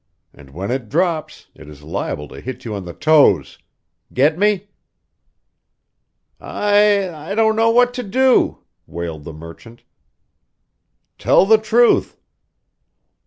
[0.33, 3.59] And when it drops, it is liable to hit you on the toes.
[4.11, 4.69] Get me?"
[6.39, 9.83] "I I don't know what to do," wailed the merchant.
[11.19, 12.17] "Tell the truth!"